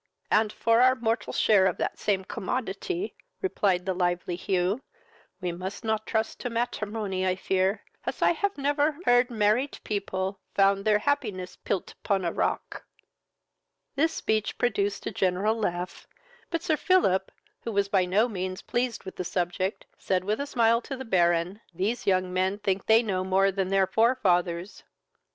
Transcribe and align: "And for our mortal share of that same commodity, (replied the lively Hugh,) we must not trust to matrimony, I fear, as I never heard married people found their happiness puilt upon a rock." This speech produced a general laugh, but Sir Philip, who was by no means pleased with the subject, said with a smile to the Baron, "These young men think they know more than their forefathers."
"And 0.31 0.51
for 0.51 0.81
our 0.81 0.95
mortal 0.95 1.31
share 1.31 1.67
of 1.67 1.77
that 1.77 1.99
same 1.99 2.23
commodity, 2.25 3.13
(replied 3.39 3.85
the 3.85 3.93
lively 3.93 4.35
Hugh,) 4.35 4.81
we 5.39 5.51
must 5.51 5.83
not 5.83 6.07
trust 6.07 6.39
to 6.39 6.49
matrimony, 6.49 7.27
I 7.27 7.35
fear, 7.35 7.83
as 8.03 8.19
I 8.23 8.35
never 8.57 8.97
heard 9.05 9.29
married 9.29 9.79
people 9.83 10.39
found 10.55 10.85
their 10.85 10.97
happiness 10.97 11.55
puilt 11.55 11.91
upon 12.03 12.25
a 12.25 12.31
rock." 12.31 12.83
This 13.95 14.11
speech 14.11 14.57
produced 14.57 15.05
a 15.05 15.11
general 15.11 15.55
laugh, 15.55 16.07
but 16.49 16.63
Sir 16.63 16.77
Philip, 16.77 17.31
who 17.63 17.71
was 17.71 17.87
by 17.87 18.05
no 18.05 18.27
means 18.27 18.63
pleased 18.63 19.03
with 19.03 19.17
the 19.17 19.23
subject, 19.23 19.85
said 19.99 20.23
with 20.23 20.39
a 20.39 20.47
smile 20.47 20.81
to 20.81 20.97
the 20.97 21.05
Baron, 21.05 21.61
"These 21.75 22.07
young 22.07 22.33
men 22.33 22.57
think 22.57 22.87
they 22.87 23.03
know 23.03 23.23
more 23.23 23.51
than 23.51 23.67
their 23.69 23.85
forefathers." 23.85 24.81